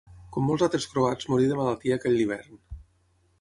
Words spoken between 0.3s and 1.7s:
Com molts altres croats morí de